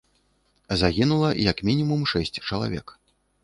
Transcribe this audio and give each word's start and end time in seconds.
Загінула 0.83 1.29
як 1.51 1.63
мінімум 1.69 2.01
шэсць 2.15 2.37
чалавек. 2.47 2.87